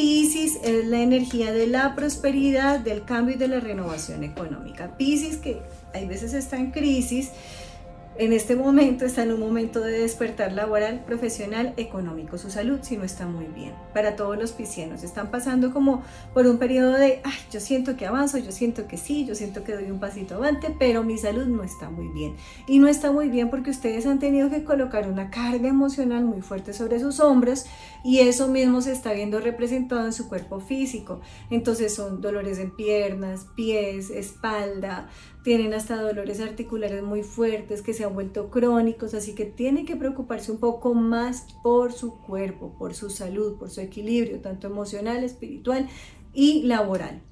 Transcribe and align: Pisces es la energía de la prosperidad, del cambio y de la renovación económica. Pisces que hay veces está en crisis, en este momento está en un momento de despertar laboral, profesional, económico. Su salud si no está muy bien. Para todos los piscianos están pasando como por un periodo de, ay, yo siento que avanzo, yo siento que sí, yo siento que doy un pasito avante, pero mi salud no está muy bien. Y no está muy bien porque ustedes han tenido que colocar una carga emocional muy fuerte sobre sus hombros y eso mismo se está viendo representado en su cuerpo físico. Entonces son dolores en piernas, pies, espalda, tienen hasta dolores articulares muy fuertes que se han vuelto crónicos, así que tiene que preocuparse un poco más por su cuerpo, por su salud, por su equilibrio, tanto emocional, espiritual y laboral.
Pisces 0.00 0.58
es 0.64 0.86
la 0.86 1.02
energía 1.02 1.52
de 1.52 1.66
la 1.66 1.94
prosperidad, 1.94 2.80
del 2.80 3.04
cambio 3.04 3.34
y 3.34 3.38
de 3.38 3.48
la 3.48 3.60
renovación 3.60 4.24
económica. 4.24 4.96
Pisces 4.96 5.36
que 5.36 5.60
hay 5.92 6.06
veces 6.06 6.32
está 6.32 6.56
en 6.56 6.70
crisis, 6.70 7.32
en 8.18 8.32
este 8.32 8.56
momento 8.56 9.04
está 9.04 9.22
en 9.22 9.32
un 9.32 9.40
momento 9.40 9.80
de 9.80 10.00
despertar 10.00 10.52
laboral, 10.52 11.04
profesional, 11.04 11.72
económico. 11.76 12.38
Su 12.38 12.50
salud 12.50 12.80
si 12.82 12.96
no 12.96 13.04
está 13.04 13.26
muy 13.26 13.46
bien. 13.46 13.72
Para 13.94 14.16
todos 14.16 14.36
los 14.36 14.52
piscianos 14.52 15.02
están 15.02 15.30
pasando 15.30 15.72
como 15.72 16.02
por 16.34 16.46
un 16.46 16.58
periodo 16.58 16.92
de, 16.92 17.20
ay, 17.24 17.38
yo 17.50 17.60
siento 17.60 17.96
que 17.96 18.06
avanzo, 18.06 18.36
yo 18.38 18.52
siento 18.52 18.86
que 18.86 18.96
sí, 18.96 19.24
yo 19.24 19.34
siento 19.34 19.64
que 19.64 19.74
doy 19.74 19.90
un 19.90 20.00
pasito 20.00 20.34
avante, 20.34 20.74
pero 20.78 21.02
mi 21.02 21.16
salud 21.16 21.46
no 21.46 21.62
está 21.62 21.88
muy 21.88 22.08
bien. 22.08 22.34
Y 22.66 22.78
no 22.78 22.88
está 22.88 23.10
muy 23.10 23.28
bien 23.30 23.48
porque 23.48 23.70
ustedes 23.70 24.04
han 24.06 24.18
tenido 24.18 24.50
que 24.50 24.64
colocar 24.64 25.08
una 25.08 25.30
carga 25.30 25.68
emocional 25.68 26.24
muy 26.24 26.42
fuerte 26.42 26.74
sobre 26.74 27.00
sus 27.00 27.20
hombros 27.20 27.64
y 28.04 28.18
eso 28.18 28.48
mismo 28.48 28.82
se 28.82 28.92
está 28.92 29.12
viendo 29.12 29.40
representado 29.40 30.04
en 30.04 30.12
su 30.12 30.28
cuerpo 30.28 30.60
físico. 30.60 31.20
Entonces 31.48 31.94
son 31.94 32.20
dolores 32.20 32.58
en 32.58 32.74
piernas, 32.74 33.46
pies, 33.54 34.10
espalda, 34.10 35.08
tienen 35.42 35.72
hasta 35.72 35.96
dolores 35.96 36.40
articulares 36.40 37.02
muy 37.02 37.22
fuertes 37.22 37.80
que 37.80 37.94
se 37.94 38.04
han 38.10 38.14
vuelto 38.14 38.50
crónicos, 38.50 39.14
así 39.14 39.34
que 39.34 39.46
tiene 39.46 39.84
que 39.84 39.96
preocuparse 39.96 40.52
un 40.52 40.58
poco 40.58 40.94
más 40.94 41.46
por 41.62 41.92
su 41.92 42.18
cuerpo, 42.18 42.74
por 42.78 42.94
su 42.94 43.08
salud, 43.08 43.56
por 43.58 43.70
su 43.70 43.80
equilibrio, 43.80 44.40
tanto 44.40 44.66
emocional, 44.66 45.24
espiritual 45.24 45.88
y 46.34 46.64
laboral. 46.64 47.22